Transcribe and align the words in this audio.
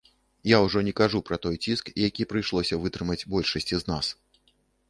Я 0.51 0.59
ўжо 0.67 0.81
не 0.87 0.93
кажу 0.99 1.21
пра 1.27 1.37
той 1.43 1.59
ціск, 1.65 1.93
які 2.07 2.27
прыйшлося 2.31 2.81
вытрымаць 2.87 3.27
большасці 3.35 3.75
з 3.83 3.93
нас. 3.93 4.05